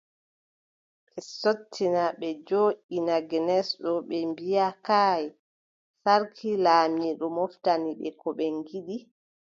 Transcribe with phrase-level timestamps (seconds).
[1.05, 5.23] Ɓe sottina, ɓe joɗɗina genes ɗo ɓe mbiaʼa: kay
[6.03, 8.95] saaki laamiiɗo moftani ɓe ko ɓe ngiɗi.